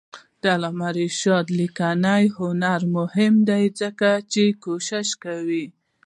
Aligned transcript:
د 0.41 0.43
علامه 0.55 0.89
رشاد 0.99 1.45
لیکنی 1.59 2.25
هنر 2.37 2.81
مهم 2.97 3.33
دی 3.49 3.63
ځکه 3.79 4.09
چې 4.33 4.43
کوشش 4.63 5.07
کوي. 5.23 5.65